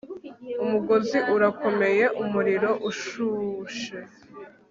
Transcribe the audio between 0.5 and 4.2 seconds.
umugozi urakomeye, umuriro ushushe